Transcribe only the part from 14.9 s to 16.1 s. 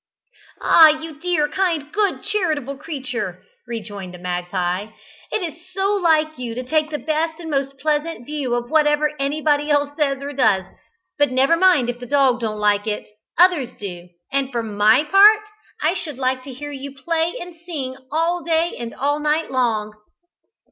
part, I